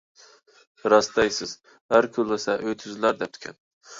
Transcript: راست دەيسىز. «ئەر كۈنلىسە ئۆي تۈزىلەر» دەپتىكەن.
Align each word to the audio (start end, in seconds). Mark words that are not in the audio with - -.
راست 0.93 1.11
دەيسىز. 1.17 1.51
«ئەر 1.95 2.09
كۈنلىسە 2.17 2.57
ئۆي 2.65 2.79
تۈزىلەر» 2.85 3.23
دەپتىكەن. 3.23 3.63